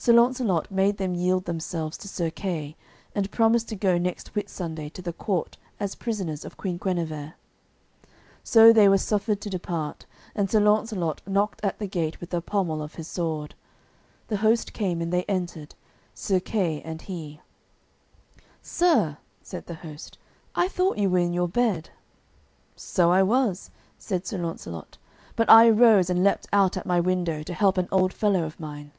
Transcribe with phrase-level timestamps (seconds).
[0.00, 2.76] Sir Launcelot made them yield themselves to Sir Kay
[3.16, 7.34] and promise to go next Whitsunday to the court as prisoners of Queen Guenever.
[8.44, 10.06] So they were suffered to depart,
[10.36, 13.56] and Sir Launcelot knocked at the gate with the pommel of his sword.
[14.28, 15.74] The host came, and they entered,
[16.14, 17.40] Sir Kay and he.
[18.62, 20.16] "Sir," said the host,
[20.54, 21.90] "I thought you were in your bed."
[22.76, 24.96] "So I was," said Sir Launcelot,
[25.34, 28.60] "but I arose and leaped out at my window to help an old fellow of
[28.60, 28.92] mine."